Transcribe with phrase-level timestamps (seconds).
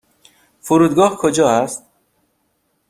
[0.61, 1.85] فرودگاه کجا است؟